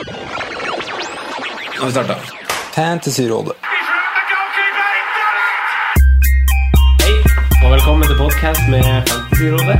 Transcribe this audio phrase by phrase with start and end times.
[0.00, 0.06] Nå
[1.80, 2.14] har vi starta.
[2.74, 3.52] Fantasyrådet.
[7.02, 7.14] Hei,
[7.64, 9.76] og velkommen til podkast med Fantasyrådet.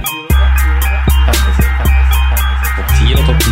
[1.25, 2.69] Fantasy, fantasy, fantasy.
[2.77, 3.49] Topp 10 og topp 10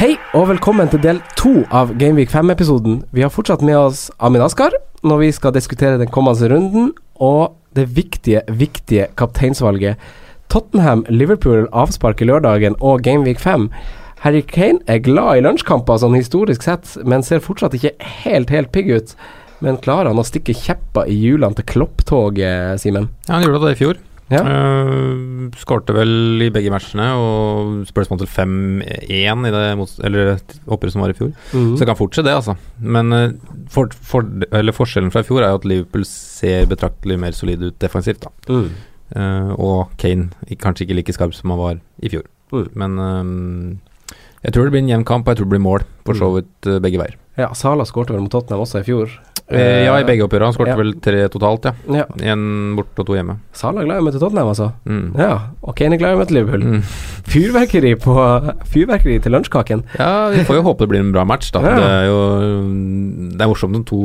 [0.00, 3.04] Hei, og velkommen til del to av Gameweek 5-episoden.
[3.14, 4.74] Vi har fortsatt med oss Amin Askar
[5.06, 6.90] når vi skal diskutere den kommende runden
[7.22, 9.94] og det viktige, viktige kapteinsvalget.
[10.52, 13.70] Tottenham-Liverpool avspark i lørdagen og Gameweek 5.
[14.22, 18.70] Harry Kane er glad i lunsjkamper sånn historisk sett, men ser fortsatt ikke helt, helt
[18.74, 19.14] pigg ut.
[19.64, 23.08] Men klarer han å stikke kjepper i hjulene til klopptoget, Simen?
[23.26, 24.00] Ja, han gjorde det i fjor.
[24.32, 24.42] Ja.
[24.46, 30.94] Uh, skårte vel i begge matchene og spørsmål til 5-1 i det mot, eller oppgjøret
[30.94, 31.34] som var i fjor.
[31.52, 31.74] Mm.
[31.74, 32.56] Så det kan fortsette det, altså.
[32.80, 37.20] Men uh, for, for, eller forskjellen fra i fjor er jo at Liverpool ser betraktelig
[37.24, 38.28] mer solid ut defensivt.
[38.28, 38.72] da Mm.
[39.16, 42.24] Uh, Og Kane kanskje ikke like skarp som han var i fjor.
[42.52, 42.68] Mm.
[42.74, 43.80] Men um,
[44.42, 45.84] jeg tror det blir en jevn kamp, og jeg tror det blir mål.
[46.06, 46.38] For så Mm.
[46.40, 47.18] vidt uh, begge veier.
[47.38, 49.08] Ja, Sala skårte vel mot Tottenham også i fjor.
[49.52, 50.48] Eh, ja, i begge oppgjørene.
[50.48, 50.76] Han skåret ja.
[50.78, 51.72] vel tre totalt, ja.
[51.92, 52.04] Ja.
[52.32, 53.38] Én borte og to hjemme.
[53.56, 54.68] Sala er glad i å møte Tottenham, altså.
[54.88, 55.16] Mm.
[55.18, 55.32] Ja,
[55.64, 56.62] og Kane er glad i å møte Liverpool.
[56.62, 56.82] Mm.
[57.32, 58.14] Fyrverkeri på
[58.72, 59.82] Fyrverkeri til lunsjkaken.
[59.98, 61.60] Ja, vi får jo håpe det blir en bra match, da.
[61.64, 61.74] Ja.
[61.80, 62.20] Det er jo
[63.34, 64.00] Det er morsomt når to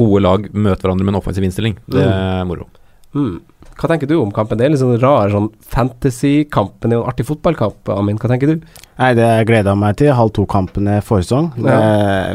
[0.00, 1.76] gode lag møter hverandre med en offensiv innstilling.
[1.88, 2.68] Det er moro.
[3.14, 3.38] Mm.
[3.78, 4.58] Hva tenker du om kampen?
[4.58, 7.88] Det er litt sånn rar sånn fantasy-kamp, men det er jo en artig fotballkamp.
[7.94, 8.66] Amin, hva tenker du?
[8.98, 10.10] Nei, det gleda jeg meg til.
[10.18, 11.52] Halv to-kampene forrige sesong.
[11.62, 11.78] Ja.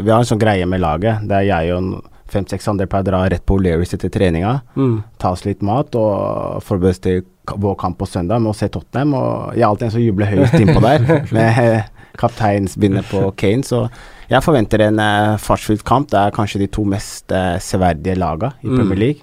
[0.00, 1.98] Vi har en sånn greie med laget Det er jeg og
[2.34, 4.56] fem-seks andre pleier å dra rett på O'Learys etter treninga.
[4.74, 5.02] Mm.
[5.20, 7.20] Ta oss litt mat og forberede oss til
[7.60, 9.12] vår kamp på søndag med å se Tottenham.
[9.18, 11.04] Og jeg er alltid en som jubler høyest innpå der,
[11.36, 11.84] med eh,
[12.18, 13.62] kapteinsbindet på Kane.
[13.68, 13.84] Så
[14.32, 16.08] jeg forventer en uh, fartsfylt kamp.
[16.10, 18.76] Det er kanskje de to mest eh, severdige laga i Mm.
[18.80, 19.22] Premier League.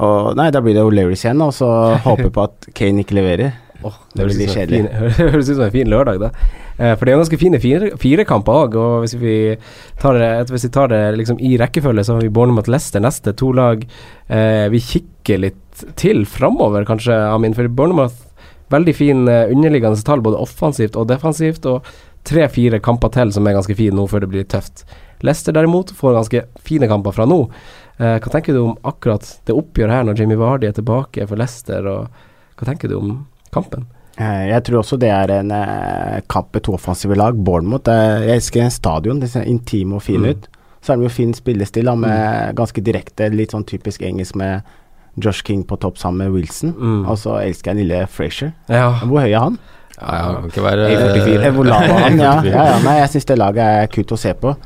[0.00, 1.68] Og nei, da blir det O'Learys igjen, og så
[2.06, 3.52] håper jeg på at Kane ikke leverer.
[3.82, 4.82] Oh, Det blir en kjedelig.
[5.18, 6.30] Høres ut som en fin lørdag, da.
[6.78, 9.36] Eh, for det er ganske fine fire, fire òg, og hvis vi
[10.00, 13.34] tar det, hvis vi tar det liksom i rekkefølge, så har vi Bournemouth Leicester neste.
[13.36, 17.54] To lag eh, vi kikker litt til framover, kanskje, Amin.
[17.58, 18.28] For Bournemouth
[18.72, 21.84] veldig fin eh, underliggende tall, både offensivt og defensivt, og
[22.28, 24.84] tre-fire kamper til som er ganske fine nå før det blir tøft.
[25.22, 27.44] Leicester derimot får ganske fine kamper fra nå.
[28.02, 31.38] Eh, hva tenker du om akkurat det oppgjøret her, når Jimmy Vardy er tilbake for
[31.38, 32.08] Leicester, og
[32.58, 33.12] hva tenker du om
[33.54, 33.84] kampen?
[34.18, 37.38] Eh, Jeg tror også det er en eh, kamp med to offensive lag.
[37.46, 39.20] Bournemouth Jeg elsker stadion.
[39.22, 40.28] Det ser intime og fin Mm.
[40.34, 40.48] ut.
[40.82, 44.62] Så er det jo fin spillestil da, med ganske direkte, litt sånn typisk engelsk med
[45.16, 46.72] Josh King på topp sammen med Wilson.
[46.74, 47.04] Mm.
[47.08, 48.52] Og så elsker jeg lille Frazier.
[48.68, 48.88] Ja.
[49.06, 49.58] Hvor høy er han?
[50.00, 51.50] Ja, ja, kan ikke være 1,44.
[51.54, 52.18] Hvor lav er han?
[52.18, 52.78] Ja, ja, ja.
[52.82, 54.56] Nei, jeg syns det laget er kult å se på.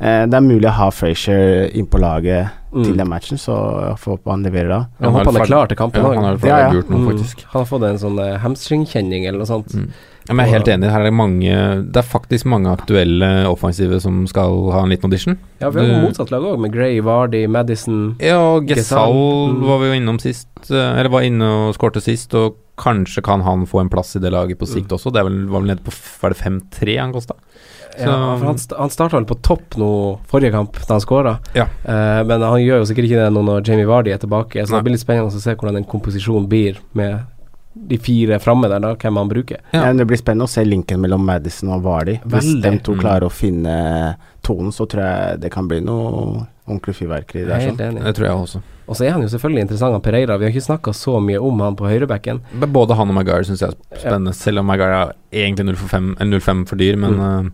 [0.00, 2.82] Eh, det er mulig å ha Frazier inn på laget Mm.
[2.82, 3.54] til den matchen, så
[3.86, 4.78] jeg får håpe han leverer da.
[4.98, 6.72] Jeg håper han er klar til kampen Ja, han har Ja, ja.
[6.74, 7.44] gjort noe, faktisk.
[7.52, 9.74] Han har fått en sånn eh, hamstringkjenning eller noe sånt.
[9.74, 9.92] Mm.
[10.26, 10.90] Jeg er helt enig.
[10.90, 15.04] Her er det mange Det er faktisk mange aktuelle offensive som skal ha en liten
[15.06, 15.38] audition.
[15.60, 19.60] Ja, vi har jo motsatt lag òg, med Gray, Vardy, Madison Ja, og Gesal mm.
[19.68, 23.42] var vi jo innom sist, eh, eller var inne og skårte sist, og kanskje kan
[23.42, 25.12] han få en plass i det laget på sikt også.
[25.12, 27.34] Det er vel, var vel nede på var det 5-3 han kosta?
[27.98, 29.90] Ja, for han, han starta vel på topp nå
[30.30, 31.36] forrige kamp, da han skåra.
[31.54, 31.66] Ja.
[31.84, 34.72] Eh, men han gjør jo sikkert ikke det nå når Jamie Vardy er tilbake, så
[34.74, 34.80] Nei.
[34.80, 37.24] det blir litt spennende å se hvordan den komposisjonen blir med
[37.74, 39.58] de fire framme der, da, hvem han bruker.
[39.72, 39.86] Ja.
[39.88, 39.92] Ja.
[39.98, 42.20] Det blir spennende å se linken mellom Madison og Vardy.
[42.22, 42.62] Hvis Veldig.
[42.70, 43.00] de to Mm.
[43.00, 47.56] klarer å finne tonen, så tror jeg det kan bli noe ordentlig fyrverkeri der.
[47.58, 48.04] er Sånn.
[48.04, 48.62] Det tror jeg også.
[48.86, 50.36] Og så er han jo selvfølgelig interessant, han Pereira.
[50.36, 52.42] Vi har ikke snakka så mye om han på høyrebacken.
[52.68, 54.98] Både han og Maguire syns jeg er spennende, selv om Maguire
[55.32, 56.96] er egentlig 0 for 5, eller 0,5 for dyr.
[57.00, 57.46] Men Mm.
[57.46, 57.50] uh,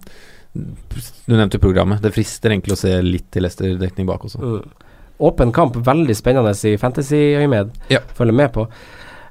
[1.27, 2.01] du nevnte programmet.
[2.03, 4.41] Det frister egentlig å se litt til Leicester-dekning bak også.
[4.43, 4.73] Mm.
[5.21, 7.71] Åpen kamp, veldig spennende i fantasy-øyemed.
[7.93, 8.01] Ja.
[8.17, 8.67] Følger med på.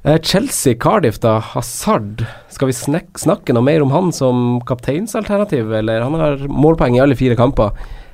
[0.05, 1.39] Uh, Chelsea-Cardiff, da.
[1.51, 2.23] Hazard.
[2.49, 2.77] Skal vi
[3.19, 6.01] snakke noe mer om han som kapteinsalternativ, eller?
[6.07, 7.73] Han har målpoeng i alle fire kamper,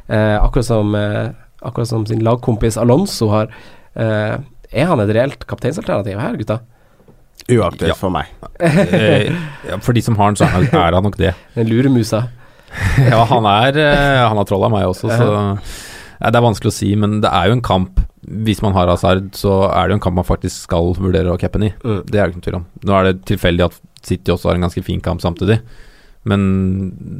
[0.09, 1.29] uh, akkurat, som, eh,
[1.65, 3.51] akkurat som sin lagkompis Alonso har.
[3.95, 4.37] Eh,
[4.75, 6.59] er han et reelt kapteinsalternativ her, gutta?
[7.51, 7.97] Uaktuelt Ja.
[7.99, 8.25] for meg.
[8.59, 9.29] Eh,
[9.69, 11.33] ja, for de som har den, så er han nok det.
[11.55, 12.27] Den luremusa.
[13.09, 15.27] Ja, han er eh, Han har trolla meg også, så
[16.19, 18.01] ja, Det er vanskelig å si, men det er jo en kamp.
[18.25, 21.37] Hvis man har Hazard, så er det jo en kamp man faktisk skal vurdere å
[21.39, 21.73] cappe den i.
[21.85, 22.01] Mm.
[22.09, 22.65] Det er det ikke tvil om.
[22.83, 25.59] Nå er det tilfeldig at City også har en ganske fin kamp samtidig.
[26.25, 26.41] Men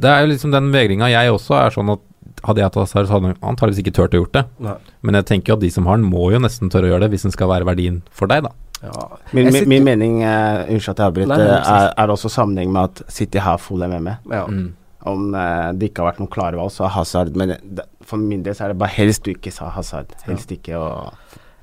[0.02, 2.02] det er jo liksom den vegringa jeg også er sånn at
[2.44, 4.44] hadde jeg hatt Hazard, så hadde han antakeligvis ikke turt å gjort det.
[4.66, 4.76] Nei.
[5.02, 7.06] Men jeg tenker jo at de som har den, må jo nesten tørre å gjøre
[7.06, 8.52] det, hvis den skal være verdien for deg, da.
[8.82, 9.06] Ja.
[9.32, 12.90] Min, min, sitter- min mening, uh, unnskyld at jeg avbryter, er, er også sammenheng med
[12.90, 14.12] at City har full MM.
[14.32, 14.44] ja.
[14.46, 14.74] Mm.
[15.06, 18.18] Om uh, det ikke har vært noen klare valg, så er Hazard Men det, for
[18.18, 20.10] min del så er det bare helst du ikke sa Hazard.
[20.26, 20.88] Helst ikke å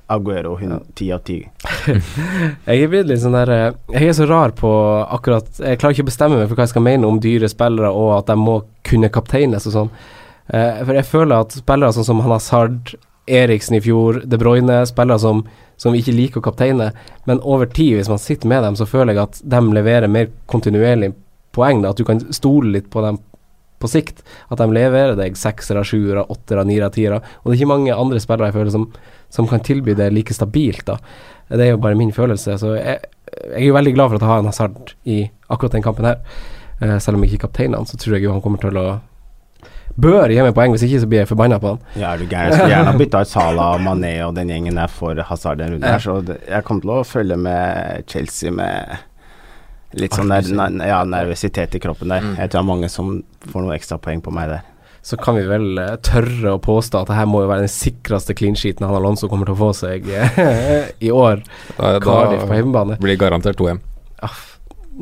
[0.08, 1.44] Aguero hun- ti av 10.
[2.66, 4.68] Jeg er blitt litt sånn der eh, Jeg er så rar på
[5.16, 7.88] akkurat Jeg klarer ikke å bestemme meg for hva jeg skal mene om dyre spillere,
[7.92, 9.92] og at de må kunne kapteines og sånn.
[10.48, 12.94] Eh, for jeg føler at spillere sånn som Hazard,
[13.24, 15.44] Eriksen i fjor, De Bruyne, spillere som,
[15.80, 16.90] som ikke liker å kapteine,
[17.24, 20.28] men over tid, hvis man sitter med dem, så føler jeg at de leverer mer
[20.50, 21.14] kontinuerlig
[21.56, 21.80] poeng.
[21.80, 23.20] Da, at du kan stole litt på dem
[23.80, 24.20] på sikt.
[24.52, 27.22] At de leverer deg seksere, sjuere, åttere, niere, tiere.
[27.42, 28.90] Og det er ikke mange andre spillere jeg føler som,
[29.32, 30.84] som kan tilby det like stabilt.
[30.88, 30.98] da
[31.48, 32.58] det er jo bare min følelse.
[32.58, 33.00] Så jeg,
[33.44, 35.18] jeg er jo veldig glad for at jeg har en Hazard i
[35.52, 36.20] akkurat den kampen her.
[36.80, 38.78] Uh, selv om jeg ikke er kaptein han, så tror jeg jo han kommer til
[38.80, 38.86] å
[39.94, 41.82] Bør gi meg poeng, hvis ikke så blir jeg forbanna på han.
[41.94, 42.50] Ja, er du gæren.
[42.50, 45.76] Jeg skulle gjerne ha bytta ut Salah, Mané og den gjengen der for Hazard den
[45.76, 48.96] runden her, så jeg kommer til å følge med Chelsea med
[49.94, 50.50] litt sånn der,
[50.88, 52.24] ja, nervøsitet i kroppen der.
[52.26, 52.32] Mm.
[52.40, 53.12] Jeg tror det er mange som
[53.46, 54.64] får noen ekstra poeng på meg der.
[55.04, 57.70] Så kan vi vel eh, tørre å påstå at det her må jo være den
[57.70, 61.44] sikreste clean sheeten han Alonso kommer til å få seg eh, i år.
[61.76, 62.96] Da, Cardiff på hjemmebane.
[63.02, 63.82] blir det garantert 2-1.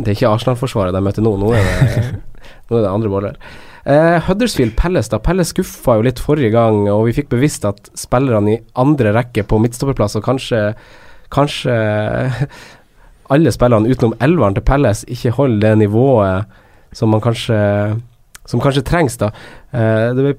[0.03, 2.03] Det er ikke Arsenal-forsvaret de møter nå, nå er det,
[2.69, 3.39] nå er det andre boller.
[3.85, 5.19] Eh, Huddersfield Pelles, da.
[5.19, 9.43] Pelles skuffa jo litt forrige gang, og vi fikk bevisst at spillerne i andre rekke
[9.49, 10.63] på midtstopperplass, og kanskje
[11.33, 11.73] Kanskje
[13.33, 16.59] alle spillerne utenom elveren til Pelles ikke holder det nivået
[16.93, 17.57] som man kanskje
[18.45, 19.31] Som kanskje trengs, da.
[19.73, 20.37] Eh, det blir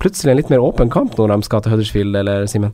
[0.00, 2.72] plutselig en litt mer åpen kamp når de skal til Huddersfield, eller Simen?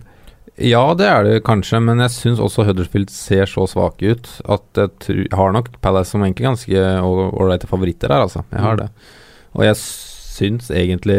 [0.63, 4.79] Ja, det er det kanskje, men jeg syns også Huddersfield ser så svake ut at
[4.79, 8.45] jeg, har nok Palace som egentlig ganske ålreite favoritter her, altså.
[8.53, 8.93] Jeg har Mm.
[9.55, 11.17] Og jeg syns egentlig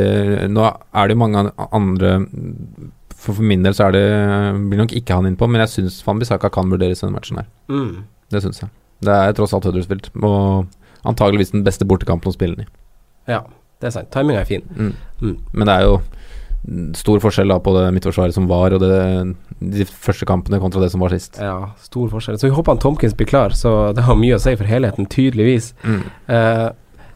[0.52, 2.12] Nå er det jo mange andre
[3.16, 4.04] For, for min del så er det
[4.70, 7.40] blir nok ikke han innpå, men jeg syns Van Bissaka kan vurderes i denne matchen
[7.42, 7.48] her.
[8.30, 8.70] Det syns jeg.
[9.02, 10.68] Det er tross alt Huddersfield, og
[11.08, 12.72] antageligvis den beste bortekampen å spille den i.
[13.32, 13.42] Ja,
[13.82, 14.10] det er sant.
[14.14, 14.66] Timinga er fin.
[14.78, 14.94] Mm.
[15.22, 15.36] Mm.
[15.54, 15.98] Men det er jo
[16.98, 20.90] stor forskjell da på det midtforsvaret som var, og det, de første kampene kontra det
[20.94, 21.38] som var sist.
[21.42, 22.40] Ja, stor forskjell.
[22.40, 25.08] Så vi håper han Tomkins blir klar, så det har mye å si for helheten,
[25.14, 25.72] tydeligvis.
[25.86, 26.02] Mm.
[26.34, 26.68] Eh,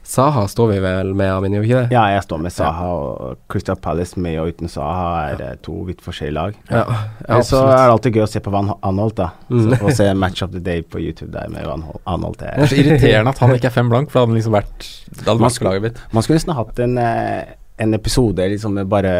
[0.04, 1.94] Saha står vi vel med, Amin, gjør vi ikke det?
[1.96, 5.50] Ja, jeg står med Saha, og Crystal Palace med og uten Saha er ja.
[5.64, 6.58] to vidt forskjellige lag.
[6.72, 6.82] Ja,
[7.28, 9.30] ja så er det alltid gøy å se på Van Anholt, da.
[9.54, 9.76] Mm.
[9.78, 12.42] Å se Match of the Day på YouTube der med Van Hol- Anholt.
[12.42, 14.58] Det Det er så irriterende at han ikke er fem blank, for det hadde liksom
[14.58, 16.02] vært Det hadde Man vært laget mitt.
[16.12, 17.54] Man skulle nesten hatt en, eh,
[17.86, 19.14] en episode liksom med bare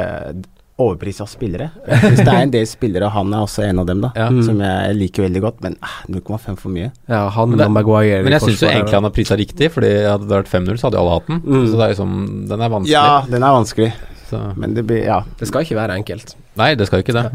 [0.82, 1.70] overpris av spillere.
[1.86, 4.12] Hvis det er en del spillere, og han er også en av dem, da.
[4.18, 4.28] Ja.
[4.34, 4.42] Mm.
[4.48, 6.92] Som jeg liker veldig godt, men ah, 0,5 for mye.
[7.12, 8.22] Ja, han Men det- Maguire.
[8.26, 10.98] Men jeg syns egentlig han har prisa riktig, Fordi hadde det vært 5-0, så hadde
[11.00, 11.42] jo alle hatt den.
[11.46, 11.68] Mm.
[11.68, 12.16] Så det er liksom
[12.50, 12.96] Den er vanskelig.
[12.96, 13.92] Ja, den er vanskelig,
[14.30, 14.42] Så.
[14.58, 15.22] men det blir Ja.
[15.40, 16.36] Det skal ikke være enkelt.
[16.58, 17.26] Nei, det skal ikke det.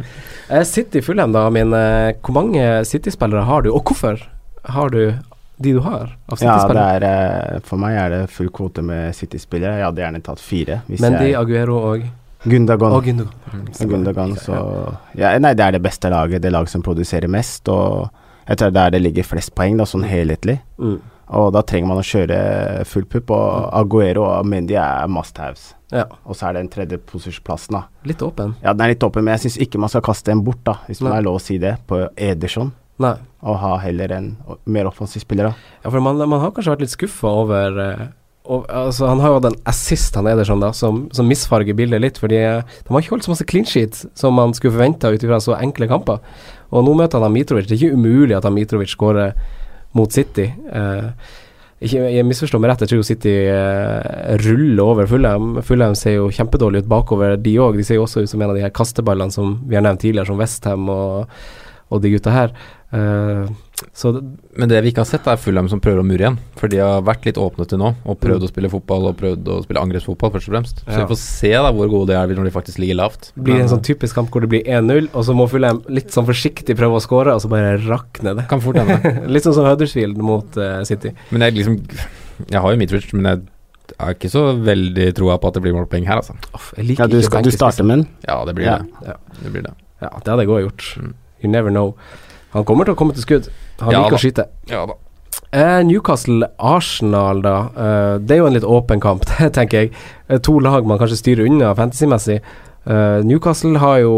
[0.51, 0.63] Ja.
[0.65, 1.73] City Fulham, da, Amin.
[1.73, 4.21] Eh, hvor mange City-spillere har du, og hvorfor
[4.67, 5.15] har du
[5.59, 6.97] de du har av Ja, det City-spillere?
[7.01, 7.05] er
[7.57, 9.79] eh, For meg er det full kvote med City-spillere.
[9.79, 10.83] Jeg hadde gjerne tatt fire.
[10.89, 12.03] Hvis Men de, Aguero og
[12.47, 12.93] Gundagon.
[12.97, 13.67] Og Gundogan.
[13.81, 14.61] Og Gundogan, så
[15.19, 16.43] ja, Nei, det er det beste laget.
[16.45, 17.69] Det laget som produserer mest.
[17.73, 18.07] Og
[18.47, 20.61] jeg tror det er der det ligger flest poeng, da, sånn helhetlig.
[20.79, 20.99] Mm.
[21.37, 22.37] Og da trenger man å kjøre
[22.87, 25.73] full pupp, og Aguero og Mendy er must haves.
[25.91, 27.85] Ja, Og så er det den tredje posisjonsplassen, da.
[28.07, 28.55] litt åpen.
[28.63, 30.77] Ja, den er litt åpen, men jeg syns ikke man skal kaste en bort, da,
[30.87, 31.09] hvis Nei.
[31.11, 32.71] man er lov å si det, på Ederson.
[33.03, 33.17] Nei.
[33.47, 34.29] Og ha heller en
[34.71, 35.73] mer offensiv spiller, da.
[35.85, 38.07] Ja, for man, man har kanskje vært litt skuffa over eh,
[38.47, 42.03] og, altså, Han har jo hatt en assist, han Ederson, da, som, som misfarger bildet
[42.03, 42.21] litt.
[42.23, 45.27] Fordi eh, de har ikke holdt så masse clean sheet som man skulle forventa ut
[45.27, 46.23] ifra så enkle kamper.
[46.75, 47.69] Og nå møter han Mitrovic.
[47.69, 49.37] Det er ikke umulig at Mitrovic skårer
[49.97, 50.49] mot City.
[50.53, 51.35] Eh,
[51.77, 55.59] ikke, jeg misforstår meg rett, jeg tror jo City eh, ruller over Fulham.
[55.67, 57.77] Fulham ser jo kjempedårlig ut bakover, de òg.
[57.77, 60.01] De ser jo også ut som en av de her kasteballene som vi har nevnt
[60.05, 61.37] tidligere, som Westham og,
[61.93, 62.57] og de gutta her.
[62.97, 63.45] Eh,
[63.77, 64.21] det,
[64.57, 66.39] Men det vi ikke har sett, er Fulham som prøver å mure igjen.
[66.57, 69.51] For de har vært litt åpne til nå, og prøvd å spille fotball og prøvd
[69.53, 70.81] å spille angrepsfotball, først og fremst.
[70.87, 71.05] Så Ja.
[71.05, 73.33] vi får se da hvor gode de er når de faktisk ligger lavt.
[73.37, 76.09] Det blir en sånn typisk kamp hvor det blir 1-0, og så må Fulham litt
[76.11, 78.49] sånn forsiktig prøve å skåre, og så bare rakner det.
[78.49, 79.27] Kan fort hende.
[79.35, 81.13] litt sånn som Huddersfield mot uh, City.
[81.31, 81.81] Men jeg liksom
[82.51, 83.43] Jeg har jo Mitrovic, men jeg
[83.99, 86.35] har ikke så veldig troa på at det blir målpoeng her, altså.
[86.77, 88.09] Jeg liker Ja, du, ikke skal, du starte med den?
[88.27, 88.79] Ja, det blir Ja.
[88.79, 89.07] det.
[89.07, 89.17] Ja.
[89.43, 89.73] Det blir det.
[90.03, 90.97] Ja, det hadde jeg òg gjort.
[91.01, 91.15] Mm.
[91.43, 91.95] You never know.
[92.57, 93.51] Han kommer til å komme til skudd.
[93.83, 94.21] Han Ja liker da.
[94.21, 94.47] å skyte.
[94.73, 94.97] Ja da.
[95.57, 97.57] Eh, Newcastle-Arsenal, da.
[97.77, 99.93] Eh, det er jo en litt åpen kamp, tenker jeg.
[100.29, 102.41] Eh, to lag man kanskje styrer unna fantasymessig.
[102.87, 104.17] Eh, Newcastle har jo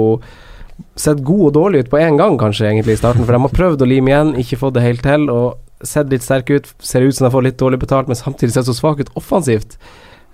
[0.98, 3.26] sett god og dårlig ut på én gang, kanskje, egentlig, i starten.
[3.26, 5.28] For de har prøvd å lime igjen, ikke fått det helt til.
[5.34, 6.70] Og sett litt sterke ut.
[6.82, 9.78] Ser ut som de får litt dårlig betalt, men samtidig ser så svake ut offensivt.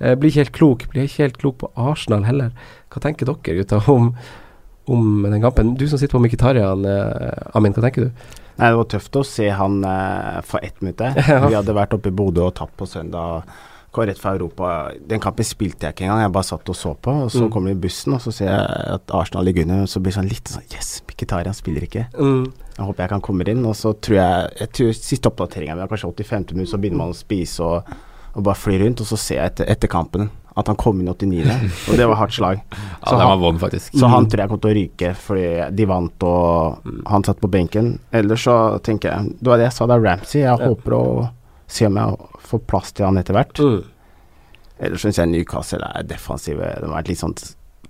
[0.00, 0.86] Eh, blir ikke helt klok.
[0.92, 2.52] Blir ikke helt klok på Arsenal heller.
[2.92, 4.12] Hva tenker dere, gutta, om,
[4.86, 5.74] om den kampen?
[5.80, 8.10] Du som sitter på Mkhitaryan, eh, Amin, hva tenker du?
[8.58, 11.00] Nei, det var tøft å se han eh, for ett minutt
[11.48, 13.42] Vi hadde vært oppe i Bodø og tapt på søndag
[13.94, 14.90] Kom rett fra Europa.
[15.06, 17.12] Den kampen spilte jeg ikke engang, jeg bare satt og så på.
[17.26, 17.50] Og så Mm.
[17.54, 20.10] kommer vi i bussen, og så ser jeg at Arsenal ligger under, og så blir
[20.10, 22.02] det sånn litt sånn Yes, Mkhitaryan spiller ikke.
[22.18, 22.48] Mm.
[22.74, 23.62] Jeg håper jeg kan komme inn.
[23.70, 26.98] Og så tror jeg, jeg tror Siste oppdateringa, vi har kanskje 85 minutter, så begynner
[27.04, 27.94] man å spise og,
[28.34, 29.00] og bare fly rundt.
[29.00, 30.26] Og så ser jeg etter, etter kampen
[30.56, 32.60] at han kom inn 89., og det var hardt slag.
[32.70, 32.76] Ja,
[33.08, 33.92] Så det han- var vond, faktisk.
[33.98, 36.78] Så han tror jeg kommer til å ryke fordi de vant og
[37.10, 37.98] han satt på benken.
[38.12, 40.40] Ellers så tenker jeg Det var det jeg sa, det er Ramsey.
[40.44, 40.68] Jeg Ja.
[40.68, 41.30] håper å
[41.66, 42.16] se om jeg
[42.50, 43.58] får plass til han etter hvert.
[43.58, 43.82] Mm.
[44.80, 46.58] Ellers syns jeg Newcastle er defensive.
[46.80, 47.34] De har vært litt sånn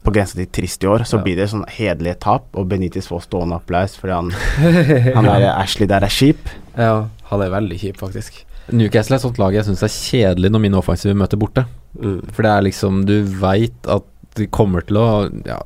[0.04, 1.04] på grensa til trist i år.
[1.04, 1.23] Så Ja.
[1.25, 4.30] blir det sånn hederlige tap, og Benitez får stående applaus fordi han,
[5.16, 6.38] han der Ashley der er kjip.
[6.76, 8.44] Ja, han er veldig kjip, faktisk.
[8.73, 11.66] Newcastle er et sånt lag jeg syns er kjedelig når mine offensive møter borte.
[12.00, 12.18] Mm.
[12.34, 15.06] For det er liksom Du veit at de kommer til å
[15.46, 15.60] ja,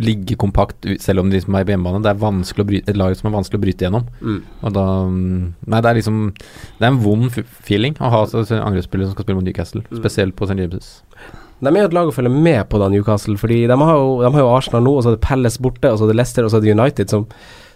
[0.00, 2.02] ligge kompakt selv om de liksom er på hjemmebane.
[2.04, 4.06] Det er vanskelig å bryte, et lag som er vanskelig å bryte gjennom.
[4.20, 4.40] Mm.
[4.62, 9.08] Og da mm, Nei, det er liksom Det er en vond feeling å ha angrepsspillere
[9.08, 9.98] som skal spille mot Newcastle, Mm.
[10.02, 10.58] spesielt på St.
[10.60, 10.92] James'.
[11.64, 14.20] De er jo et lag å følge med på da, Newcastle, fordi de har jo,
[14.20, 16.16] de har jo Arsenal nå, og så er det Palace borte, og så er det
[16.18, 17.24] Leicester, og så er det United, som,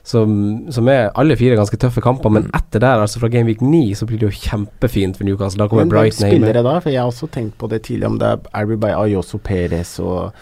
[0.04, 2.30] som, som er alle fire ganske tøffe kamper.
[2.30, 2.50] Men Mm.
[2.54, 5.58] etter der, altså fra Game Week 9, så blir det jo kjempefint for Newcastle.
[5.58, 6.46] Da kommer Men Brighton hjemme.
[6.46, 6.78] spillere da?
[6.80, 10.32] For jeg har også tenkt på det tidligere, om det er det Ayoso Perez og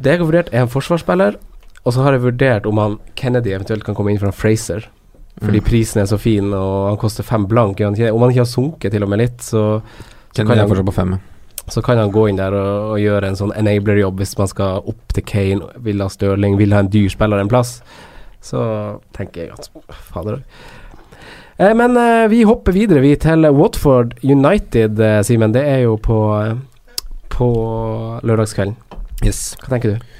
[0.00, 1.36] Det jeg har vurdert, er en forsvarsspiller,
[1.86, 4.88] og så har jeg vurdert om han Kennedy eventuelt kan komme inn fra Fraser.
[5.42, 5.64] Fordi Mm.
[5.64, 7.80] prisen er så fin, og han koster fem blank.
[7.80, 9.82] Om han ikke har sunket til og med litt, så, så,
[10.34, 11.18] Kennedy kan, er han, fortsatt på fem.
[11.68, 14.82] så kan han gå inn der og, og gjøre en sånn enabler-jobb hvis man skal
[14.86, 17.82] opp til Kane, vil ha Stirling, vil ha en dyr spiller en plass.
[18.44, 18.60] Så
[19.16, 19.70] tenker jeg at
[20.10, 20.64] Fader òg.
[21.56, 25.54] Eh, men eh, vi hopper videre, vi, til Watford United, eh, Simen.
[25.54, 26.98] Det er jo på, eh,
[27.32, 27.48] på
[28.26, 28.74] lørdagskvelden.
[29.24, 29.54] Yes.
[29.62, 30.10] Hva tenker du?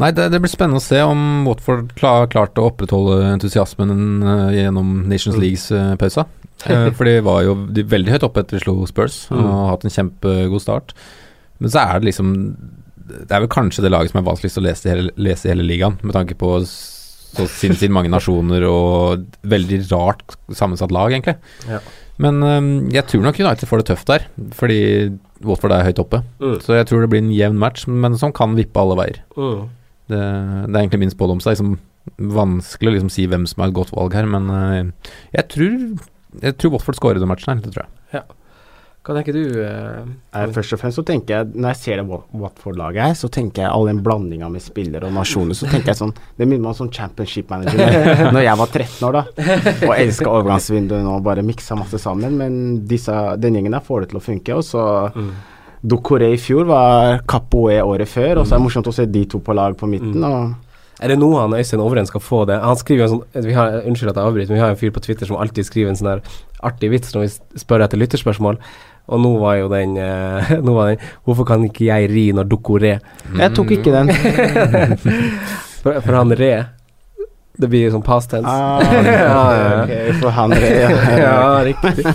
[0.00, 4.48] Nei, det, det blir spennende å se om Watford klar, klarte å opprettholde entusiasmen uh,
[4.54, 5.42] gjennom Nations Mm.
[5.42, 6.24] Leagues uh, pausa.
[6.64, 9.50] Eh, for de var jo de, veldig høyt oppe etter de slo Spurs og Mm.
[9.50, 10.94] har hatt en kjempegod start.
[11.60, 12.32] Men så er det liksom
[13.12, 15.52] Det er vel kanskje det laget som er vanskeligst å lese i hele, lese i
[15.52, 16.54] hele ligaen, med tanke på
[17.32, 21.38] så sinnssykt mange nasjoner og veldig rart sammensatt lag, egentlig.
[21.68, 21.80] Ja.
[22.22, 24.80] Men um, jeg tror nok United får det tøft der, fordi
[25.46, 26.20] Watford er høyt oppe.
[26.42, 26.58] Mm.
[26.64, 29.22] Så jeg tror det blir en jevn match, men som kan vippe alle veier.
[29.36, 29.64] Mm.
[30.12, 31.40] Det, det er egentlig min spådom.
[31.40, 31.78] Det er liksom
[32.36, 35.76] vanskelig å liksom si hvem som er et godt valg her, men uh, jeg tror
[36.42, 38.22] Jeg tror Watford scorer den matchen her, det tror jeg.
[39.02, 39.44] Hva tenker du?
[39.64, 40.04] eh,
[40.38, 43.28] Eh, Først og fremst så tenker jeg Når jeg ser det Wat- Watford-laget her, så
[43.28, 46.62] tenker jeg all den blandinga med spillere og nasjoner, så tenker jeg sånn Det minner
[46.62, 49.24] meg om sånn championship manager når, når jeg var 13 år, da.
[49.88, 52.36] Og elska overgangsvinduene og bare miksa masse sammen.
[52.38, 54.54] Men disse, den gjengen der får det til å funke.
[54.60, 55.32] Og så Mm.
[55.82, 59.24] Dokoré i fjor var Kapoe året før, og så er det morsomt å se de
[59.26, 60.22] to på lag på midten.
[60.22, 60.54] Og
[61.02, 62.60] Er det nå han Øystein Ovren skal få det?
[62.62, 64.78] Han skriver jo en sånn vi har, Unnskyld at jeg avbryter, men vi har en
[64.78, 66.22] fyr på Twitter som alltid skriver en sånn der
[66.62, 68.60] artig vits når vi spør etter lytterspørsmål.
[69.12, 72.48] Og nå var jo den, eh, nå var den Hvorfor kan ikke jeg ri når
[72.48, 72.94] Dokoré
[73.36, 74.08] jeg tok ikke den.
[75.82, 76.52] for, for han re.
[77.60, 78.48] Det blir sånn past tense.
[78.48, 79.82] Ah, Ja, ja.
[79.82, 79.92] ok,
[80.22, 80.90] for han ja,
[81.20, 82.06] ja, riktig.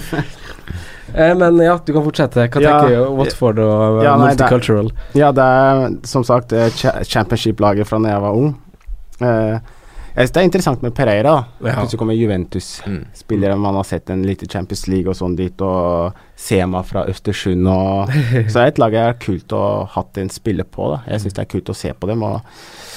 [1.14, 2.48] Eh, men ja, du kan fortsette.
[2.52, 2.74] Hva Ja.
[2.82, 4.90] tenker Watford og Ja, nei, multicultural?
[4.92, 5.20] det-?
[5.22, 6.68] Ja, det er som sagt eh,
[7.06, 8.50] championship-laget fra da jeg var ung.
[9.22, 9.60] Eh,
[10.18, 11.34] jeg synes det er interessant med Pereira.
[11.62, 11.70] da.
[11.70, 11.74] Ja.
[11.78, 12.82] Plutselig kommer Juventus.
[12.88, 13.60] Mm.
[13.62, 18.10] Man har sett en lite Champions League og sånn dit, og Sema fra Østersund og
[18.50, 21.04] Så det er et lag jeg er kult å ha hatt en spiller på, da.
[21.06, 22.26] Jeg syns det er kult å se på dem.
[22.26, 22.42] Og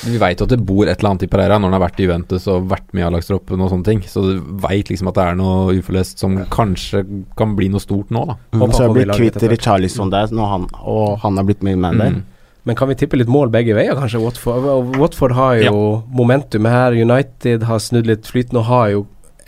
[0.09, 2.01] Vi veit jo at det bor et eller annet i Pereira når han har vært
[2.01, 4.03] i Juventus og vært med i A-lagstroppen og sånne ting.
[4.09, 4.35] Så du
[4.65, 7.05] veit liksom at det er noe uforløst som kanskje
[7.37, 8.41] kan bli noe stort nå, da.
[8.57, 9.51] Håper så har jeg blitt blir kvitt.
[9.59, 12.17] Richarlison der, når han, og han har blitt med man der.
[12.17, 12.29] Mm.
[12.71, 14.21] Men kan vi tippe litt mål begge veier, kanskje?
[14.23, 15.79] Watford, Watford har jo
[16.15, 16.95] momentum her.
[16.95, 19.01] United har snudd litt flyten og har jo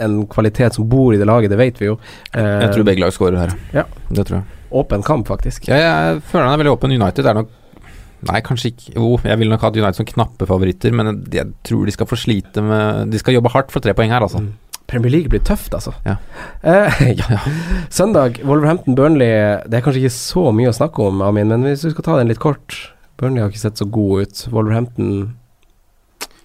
[0.02, 1.94] en kvalitet som bor i det laget, det vet vi jo.
[2.34, 3.52] Eh, Jeg tror begge lag skårer her.
[3.76, 3.84] Ja.
[4.10, 4.58] Det tror jeg.
[4.82, 5.68] Åpen kamp, faktisk.
[5.70, 6.96] Ja, jeg føler han er veldig åpen.
[6.98, 7.58] United er nok
[8.22, 11.86] Nei, kanskje ikke Jo, jeg vil nok ha United som knappe favoritter, men jeg tror
[11.86, 14.42] de skal få slite med De skal jobbe hardt for tre poeng her, altså.
[14.42, 14.52] Mm.
[14.90, 15.94] Premier League blir tøft, altså.
[16.06, 16.16] Ja.
[16.66, 17.38] Eh, ja.
[17.90, 19.62] Søndag, Wolverhampton-Burnley.
[19.70, 22.18] Det er kanskje ikke så mye å snakke om, Amin, men hvis du skal ta
[22.18, 22.80] den litt kort
[23.20, 24.46] Burnley har ikke sett så god ut.
[24.52, 25.34] Wolverhampton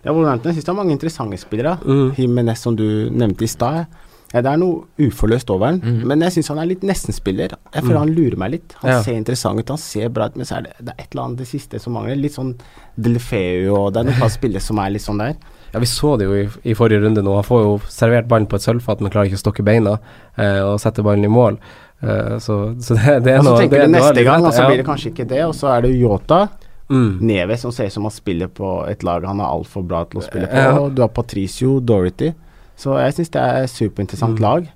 [0.05, 1.77] Ja, Wolverhampton syns det er mange interessante spillere.
[1.83, 2.11] mm.
[2.17, 3.87] Jimenez, som du nevnte i stad.
[4.33, 6.01] Ja, det er noe uforløst over han, mm.
[6.07, 7.53] men jeg syns han er litt nestenspiller.
[7.73, 7.99] Jeg føler Mm.
[8.03, 8.73] han lurer meg litt.
[8.81, 9.01] Han Ja.
[9.01, 11.23] ser interessant ut, han ser bra ut, men så er det, det er et eller
[11.23, 12.15] annet det siste som mangler.
[12.17, 12.55] Litt sånn
[12.99, 15.35] Delefeu og Det er noen par spillere som er litt sånn der.
[15.73, 17.33] Ja, vi så det jo i, i forrige runde nå.
[17.35, 19.97] Han får jo servert ballen på et sølvfat, men klarer ikke å stokke beina
[20.37, 21.57] eh, og sette ballen i mål.
[22.01, 24.53] Eh, så, så det, det er Og så noe tenker det, du neste gang, og
[24.53, 25.43] så blir det kanskje ikke det.
[25.47, 26.41] Og så er det Yota,
[26.89, 27.17] mm.
[27.21, 30.21] Neves, som ser ut som han spiller på et lag han er altfor bra til
[30.21, 30.65] å spille på.
[30.83, 32.33] Og du har Patricio, Dorothy.
[32.77, 34.43] Så jeg syns det er et superinteressant Mm.
[34.45, 34.67] lag.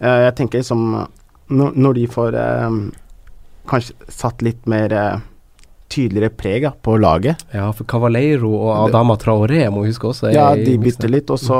[0.00, 1.06] Uh, jeg tenker liksom
[1.50, 2.74] når, de får eh,
[3.66, 4.92] kanskje satt litt mer
[5.90, 10.30] tydeligere preg da, på laget Ja, for Cavaleiro og Adama Traoré må huske også.
[10.30, 11.58] Ja, de bytter litt, og så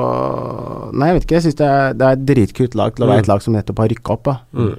[0.94, 1.34] Nei, jeg vet ikke.
[1.40, 3.24] Jeg syns det, det er et dritkult lag til å være Mm.
[3.26, 4.22] et lag som nettopp har rykka opp.
[4.30, 4.76] da Mm.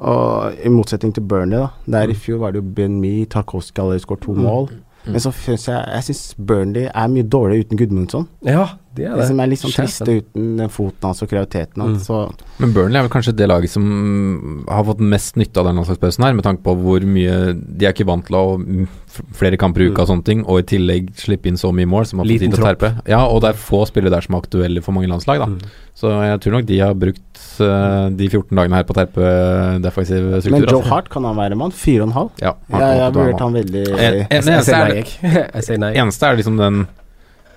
[0.00, 1.66] Og i motsetning til Burnley, da.
[1.92, 4.40] Der i fjor var det jo Ben Me, Tarkovskij allerede skåret to Mm.
[4.40, 4.70] mål.
[5.06, 8.28] Men så syns jeg Jeg synes Burnley er mye dårligere uten Gudmundsson.
[8.44, 8.66] Ja,
[8.96, 9.26] de er Det det.
[9.28, 12.08] som er litt sånn trist uten den foten hans og kreativiteten hans.
[12.10, 12.32] Mm.
[12.58, 16.24] Men Burnley er vel kanskje det laget som har fått mest nytte av den landslagspausen
[16.26, 18.88] her, med tanke på hvor mye De er ikke vant til å mm,
[19.38, 22.06] flere kamper i uka og sånne ting, og i tillegg slippe inn så mye mål
[22.10, 22.90] som har fått tid til å terpe.
[23.10, 25.46] Ja, og det er få spillere der som er aktuelle for mange landslag, da.
[25.46, 25.58] Mm.
[26.00, 29.32] Så jeg tror nok de har brukt uh, de 14 dagene her på å terpe
[29.84, 30.70] defensive Men strukturer.
[30.70, 30.90] Joe altså.
[30.94, 31.74] Hart kan han være mann?
[31.76, 32.30] Fire og en halv?
[32.40, 35.06] Ja, Jeg, jeg han- vurderte han veldig En- Jeg, en- jeg, sier nei, jeg.
[35.54, 35.92] jeg sier nei.
[35.94, 36.86] eneste er liksom den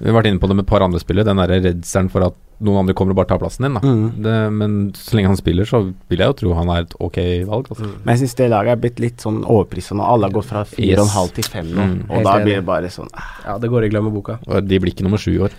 [0.03, 2.27] Vi har vært inne på det med et par andre spillere, den derre redselen for
[2.27, 3.73] at noen andre kommer og bare tar plassen din.
[3.73, 3.81] Da.
[3.81, 4.21] Mm.
[4.23, 7.17] Det, men så lenge han spiller, så vil jeg jo tro han er et ok
[7.49, 7.67] valg.
[7.73, 7.83] Altså.
[7.89, 7.95] Mm.
[8.03, 10.03] Men jeg syns det laget er blitt litt sånn overprisa nå.
[10.05, 11.15] Alle har gått fra fire og en Yes.
[11.17, 11.81] halv til fem nå.
[11.89, 11.97] Mm.
[12.09, 13.09] Og Helt da blir det bare sånn
[13.45, 14.39] Ja, det går i glemmeboka.
[14.47, 15.51] Og de blir ikke nummer sju i år.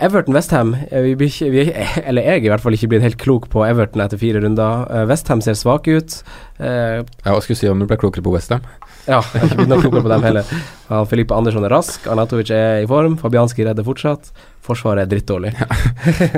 [0.00, 0.70] Everton-Westham.
[0.90, 3.48] Vi, blir ikke- vi, er- eller jeg er i hvert fall ikke blitt helt klok
[3.50, 4.86] på Everton etter fire runder.
[5.06, 6.22] Westham ser svake ut.
[6.58, 8.62] Uh, Ja, hva skulle si om du ble klokere på Westham?
[9.06, 10.44] ja, jeg har ikke blitt noe klokere på dem heller.
[10.88, 14.30] Han Filippe Andersson er rask, Arnatovic er i form, Fabianski redder fortsatt.
[14.64, 15.54] Forsvaret er drittdårlig.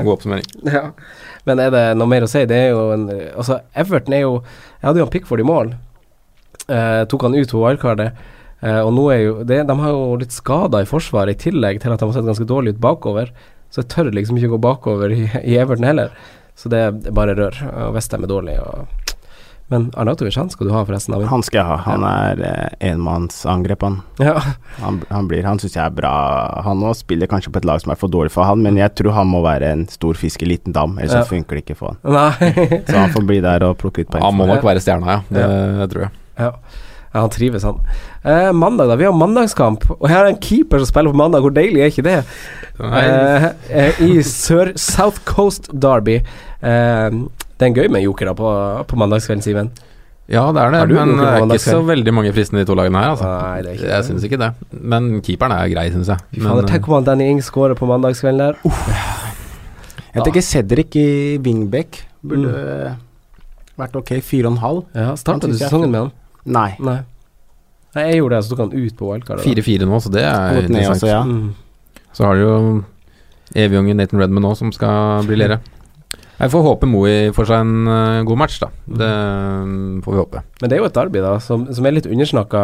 [0.03, 0.47] God oppsummering.
[0.77, 0.85] Ja.
[1.45, 2.45] Men er det noe mer å si?
[2.47, 5.73] Det er jo en Altså, Everton er jo Jeg hadde jo han Pickford i mål.
[6.71, 8.21] Eh, tok han ut på wildcardet.
[8.63, 11.83] Eh, og nå er jo det, De har jo litt skader i forsvaret, i tillegg
[11.83, 13.33] til at de har sett ganske dårlig ut bakover.
[13.75, 16.15] Så jeg tør liksom ikke gå bakover i, i Everton heller.
[16.55, 17.59] Så det er bare rør.
[17.89, 18.59] Og Westham er dårlig.
[18.63, 19.02] Og
[19.73, 21.15] men Arnautovic, han skal du ha, forresten.
[21.17, 21.27] David.
[21.33, 21.77] Han skal jeg ha.
[21.89, 23.97] Han er eh, enmannsangrep, han.
[24.21, 24.37] Ja.
[24.83, 26.13] Han, han blir Han syns jeg er bra.
[26.67, 28.95] Han nå spiller kanskje på et lag som er for dårlig for han, men jeg
[29.01, 31.25] tror han må være en stor fisk i liten dam, ellers Ja.
[31.25, 32.01] så funker det ikke for han.
[32.13, 32.53] Nei.
[32.93, 34.25] Så han får bli der og plukke ut poeng.
[34.29, 35.45] Han må nok være stjerna, ja.
[35.83, 36.13] Det tror jeg.
[36.39, 36.51] Ja.
[37.13, 37.81] ja, han trives, han.
[38.25, 38.97] Eh, mandag, da.
[39.01, 39.85] Vi har mandagskamp.
[39.99, 41.45] Og her er en keeper som spiller på mandag.
[41.45, 42.19] Hvor deilig er ikke det?
[42.83, 46.21] Eh, eh, I sør South Coast Derby.
[46.65, 47.19] Eh,
[47.63, 48.53] det er en gøy med joker da på,
[48.91, 49.73] på mandagskvelden, Simen.
[50.31, 52.99] Ja, det er det, men det er ikke så veldig mange fristende de to lagene
[52.99, 53.29] her, altså.
[53.29, 54.49] Nei, det er ikke jeg syns ikke det.
[54.95, 56.25] Men keeperen er grei, syns jeg.
[56.37, 58.59] Men, fader, tenk om han Danny Ings skårer på mandagskvelden der.
[58.67, 58.89] Uff.
[60.13, 61.09] Jeg tenker Cedric i
[61.43, 62.99] wingback burde mm.
[63.81, 64.15] vært ok.
[64.25, 64.83] Fire og en halv.
[64.97, 66.15] Ja, Starta du sesongen med han?
[66.45, 66.71] Nei.
[66.83, 66.99] Nei.
[67.93, 69.43] Nei, jeg gjorde det, så tok han ut på wildcard.
[69.43, 69.53] da.
[69.63, 70.97] 4-4 nå, så det er interessant.
[70.97, 71.23] også, ja.
[71.29, 72.03] Mm.
[72.17, 72.57] Så har du jo
[73.53, 75.61] evigungen Nathan Redman nå, som skal briljere.
[76.43, 78.69] Jeg får håpe Moe får seg en eh, god match, da.
[78.87, 79.11] Det
[79.69, 80.41] mm, får vi håpe.
[80.61, 82.63] Men det er jo et derby da som, som er litt undersnakka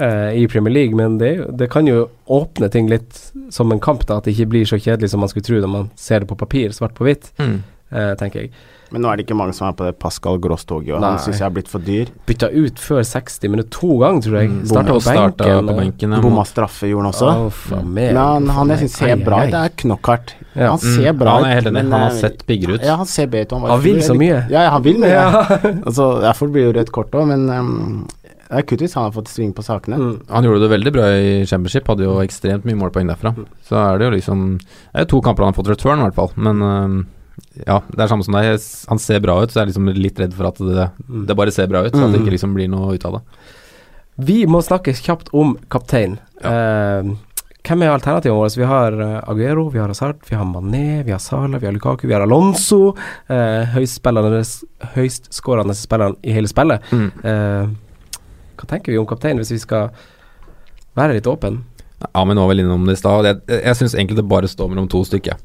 [0.00, 3.20] eh, i Premier League, men det, det kan jo åpne ting litt
[3.52, 5.74] som en kamp, da, at det ikke blir så kjedelig som man skulle tro når
[5.74, 8.54] man ser det på papir, svart på hvitt, eh, tenker jeg.
[8.90, 11.20] Men nå er det ikke mange som er på det Pascal Gross-toget, og han Nei.
[11.20, 12.08] syns jeg har blitt for dyr.
[12.26, 14.48] Bytta ut før 60 minutter to ganger, tror jeg.
[14.48, 15.66] Mm, Starta på benken.
[15.68, 16.14] på benken.
[16.16, 16.20] ja.
[16.24, 17.28] Bomma straffe gjorde han også.
[17.76, 18.14] Oh, meg.
[18.14, 19.52] Men han, han jeg syns ser bra ut.
[19.52, 20.34] Det er knockhart.
[20.54, 20.70] Ja.
[20.72, 21.66] Han ser Mm, bra han ut.
[21.66, 21.76] enig.
[21.76, 22.86] han, Han har eh, sett piggere ut.
[22.88, 23.68] Ja, han ser bedre ut.
[23.68, 24.38] Han vil så mye.
[24.50, 25.12] Ja, ja, han vil mye.
[25.12, 25.44] Ja.
[25.88, 28.08] Altså, derfor blir det jo rødt kort òg, men um,
[28.48, 29.96] det er kult hvis han har fått sving på sakene.
[30.00, 30.16] Mm.
[30.32, 33.34] Han gjorde det veldig bra i Championship, hadde jo ekstremt mye målpoeng derfra.
[33.68, 36.16] Så er det jo liksom Det er to kamper han har fått return, i hvert
[36.16, 36.32] fall.
[36.36, 36.98] Men øhm,
[37.66, 38.58] ja, det er samme som deg.
[38.88, 41.26] Han ser bra ut, så jeg er liksom litt redd for at det, Mm.
[41.26, 41.92] det bare ser bra ut.
[41.92, 42.26] Så at det Mm.
[42.26, 43.22] ikke liksom blir noe ut av det.
[44.18, 46.18] Vi må snakke kjapt om kaptein.
[46.42, 47.02] Eh,
[47.62, 48.56] hvem er alternativene våre?
[48.56, 51.72] Vi har eh, Aguero, vi har Hazard, vi har Mané, vi har Salah, vi har
[51.72, 52.96] Lukaku, vi har Alonso.
[53.30, 53.64] Uh,
[54.94, 56.82] Høystskårende spilleren i hele spillet.
[56.92, 57.10] Mm.
[57.24, 57.68] Eh,
[58.58, 59.90] hva tenker vi om kaptein, hvis vi skal
[60.96, 61.62] være litt åpen?
[62.14, 63.24] Ja, men nå var vel innom det i stad.
[63.26, 65.38] Jeg, jeg syns egentlig det bare står mellom to stykker.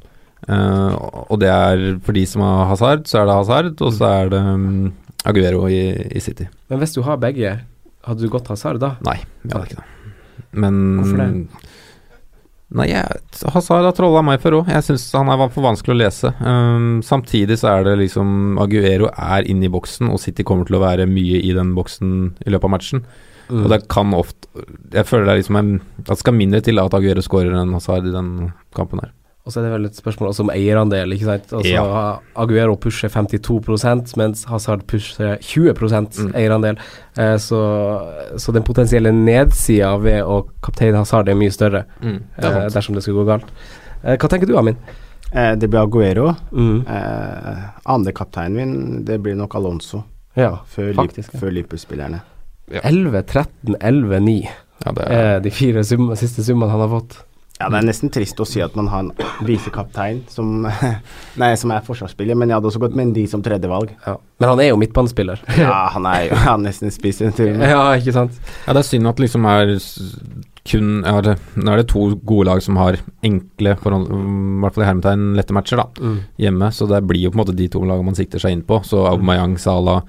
[0.47, 0.95] Eh,
[1.29, 4.33] og det er for de som har Hazard, så er det Hazard, og så er
[4.33, 4.91] det um,
[5.29, 6.49] Aguero i, i City.
[6.71, 7.57] Men hvis du har begge,
[8.03, 8.95] hadde du gått Hazard da?
[9.07, 9.89] Nei, jeg hadde ikke det.
[10.63, 11.29] Men Hvorfor det?
[12.73, 13.19] Nei, jeg,
[13.53, 14.69] Hazard har trolla meg før òg.
[14.73, 16.31] Jeg syns han er for vanskelig å lese.
[16.41, 20.79] Um, samtidig så er det liksom Aguero er inne i boksen, og City kommer til
[20.79, 23.03] å være mye i den boksen i løpet av matchen.
[23.51, 23.59] Mm.
[23.59, 24.47] Og det kan ofte
[24.93, 25.71] Jeg føler det er liksom en,
[26.05, 28.31] at det skal mindre til at Aguero skårer enn Hazard i den
[28.73, 29.11] kampen her.
[29.45, 31.49] Og så er det vel et spørsmål om eierandel, ikke sant.
[31.51, 32.19] Altså, Ja.
[32.39, 36.33] Aguero pusher 52% mens Hazard pusher 20 Mm.
[36.35, 36.77] eierandel.
[37.17, 37.59] Eh, så,
[38.39, 42.95] så den potensielle nedsida ved å kapteine Hazard er mye større, det er eh, dersom
[42.95, 43.51] det skulle gå galt.
[44.03, 44.77] Eh, hva tenker du, Amin?
[45.33, 46.35] Eh, det blir Aguero.
[46.53, 46.85] Mm.
[46.87, 50.03] Eh, Andrekapteinen min, det blir nok Alonso,
[50.37, 51.33] Ja, før, faktisk.
[51.33, 52.21] Lip, før Liverpool-spillerne.
[52.71, 54.47] 11, 13, 11, 9
[54.85, 57.17] Ja, det er, er de fire summa, siste summene han har fått.
[57.63, 59.11] Ja, det er nesten trist å si at man har en
[59.47, 60.67] visekaptein som,
[61.41, 63.93] nei, som er forsvarsspiller, men jeg hadde også gått med en de som tredjevalg.
[64.05, 64.17] Ja.
[64.43, 65.39] Men han er jo midtbanespiller.
[65.63, 67.53] Ja, han er jo han nesten spiser en tur.
[67.55, 68.35] ja, ikke sant.
[68.67, 69.77] Ja, det er synd at det liksom er
[70.63, 72.95] kun ja, det, Nå er det to gode lag som har
[73.27, 76.19] enkle, forhold, i hvert fall i hermetegn, lette matcher da, Mm.
[76.39, 76.69] hjemme.
[76.71, 78.79] Så det blir jo på en måte de to lagene man sikter seg inn på.
[78.87, 80.03] Så Aubameyang, Salah,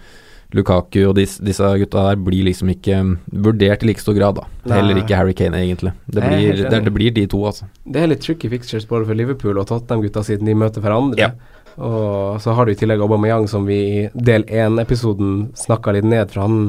[0.55, 3.15] Lukaku og dis, disse gutta her blir liksom ikke mm,
[3.47, 4.47] vurdert i like stor grad, da.
[4.65, 4.79] Nei.
[4.79, 5.95] Heller ikke Harry Kane, egentlig.
[6.07, 7.67] Det blir, det, det blir de to, altså.
[7.85, 11.19] Det er litt tricky fixtures både for Liverpool og Tottenham-gutta siden de møter hverandre.
[11.19, 11.35] Ja.
[11.75, 16.31] Og så har du i tillegg Aubameyang, som vi i del én-episoden snakka litt ned,
[16.31, 16.65] for han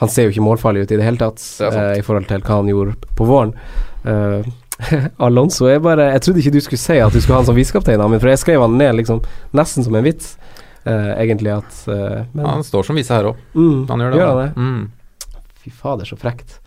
[0.00, 2.40] han ser jo ikke målfarlig ut i det hele tatt Det uh, i forhold til
[2.40, 3.52] hva han gjorde på våren.
[4.00, 4.46] Uh,
[5.26, 7.58] Alonso er bare Jeg trodde ikke du skulle si at du skulle ha han som
[7.58, 9.20] visekaptein, men for jeg skrev han ned liksom
[9.56, 10.38] nesten som en vits,
[10.84, 13.40] eh, egentlig at uh, men, Han står som vise her òg.
[13.54, 14.20] mm, Han gjør det.
[14.20, 14.50] Gjør han det?
[14.56, 15.48] Mm.
[15.60, 16.58] Fy fader, så frekt.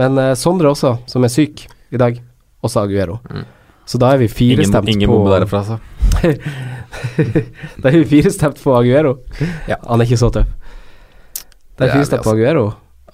[0.00, 2.20] Men uh, Sondre også, som er syk i dag.
[2.64, 3.20] Også Aguero.
[3.30, 3.44] Mm.
[3.86, 5.78] Så da er vi Ingen, firestemt ingen på bombe derfra, altså.
[7.82, 9.18] Da er vi firestemt på Aguero.
[9.68, 9.76] Ja.
[9.84, 10.48] Han er ikke så tøff.
[11.74, 12.38] Det er vi, firestemt på altså.
[12.38, 12.64] Aguero.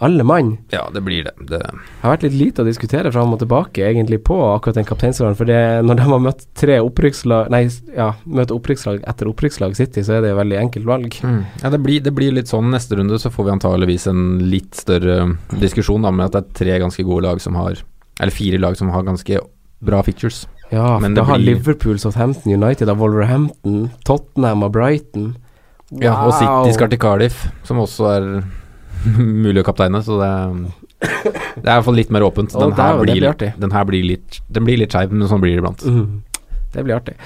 [0.00, 0.54] Alle mann.
[0.72, 1.32] Ja, det blir det.
[1.50, 1.58] det.
[2.00, 5.36] Har vært litt lite å diskutere fram og tilbake egentlig på akkurat den kapteinsrollen.
[5.36, 10.00] For det, når de har møtt tre opprykkslag Nei, ja, møter opprykkslag etter opprykkslag City,
[10.06, 11.18] så er det et veldig enkelt valg.
[11.20, 11.42] Mm.
[11.62, 14.74] Ja, det blir, det blir litt sånn neste runde, så får vi antageligvis en litt
[14.80, 17.82] større diskusjon da, med at det er tre ganske gode lag som har
[18.20, 19.38] Eller fire lag som har ganske
[19.80, 20.46] bra features.
[20.70, 25.36] Ja, Men for det da har blir- Liverpool, Southampton, United og Wolverhampton, Tottenham og Brighton.
[25.90, 26.72] Ja, og City Wow.
[26.72, 28.44] skal til Cardiff, som også er
[29.44, 30.30] mulig å kapteine, så det
[31.00, 32.52] det er i hvert fall litt mer åpent.
[32.52, 35.40] Den her dæven, blir, blir den her blir litt Den blir litt skeiv, men sånn
[35.40, 35.84] blir det iblant.
[35.84, 36.50] Mm.
[36.74, 37.16] Det blir artig.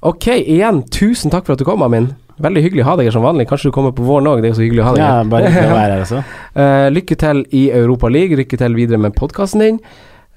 [0.00, 2.14] Ok, igjen, tusen takk for at du kom, Amin.
[2.40, 3.44] Veldig hyggelig å ha deg her som vanlig.
[3.50, 5.10] Kanskje du kommer på våren òg, det er jo så hyggelig å ha deg Ja,
[5.28, 6.22] bare å være her også.
[6.56, 9.82] Uh, lykke til i Europa League, lykke til videre med podkasten din.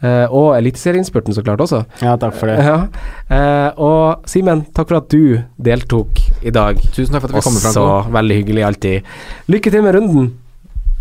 [0.04, 1.86] Uh, og Eliteserieinnspurten, så klart også.
[2.04, 2.60] Ja, takk for det.
[2.60, 2.84] Uh,
[3.32, 6.84] uh, og Simen, takk for at du deltok i dag.
[6.92, 7.72] Tusen takk for at vi kom fram.
[7.72, 9.14] Også veldig hyggelig alltid.
[9.56, 10.34] Lykke til med runden.